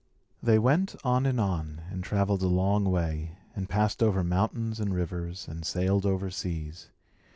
They 0.41 0.57
went 0.57 0.95
on 1.03 1.27
and 1.27 1.39
on, 1.39 1.83
and 1.91 2.03
travelled 2.03 2.41
a 2.41 2.47
long 2.47 2.85
way, 2.85 3.37
and 3.55 3.69
passed 3.69 4.01
over 4.01 4.23
mountains 4.23 4.79
and 4.79 4.95
rivers, 4.95 5.47
and 5.47 5.63
sailed 5.63 6.07
over 6.07 6.31
seas. 6.31 6.89